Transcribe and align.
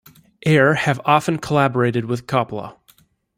Air 0.47 0.73
have 0.73 0.99
often 1.05 1.37
collaborated 1.37 2.05
with 2.05 2.25
Coppola. 2.25 2.75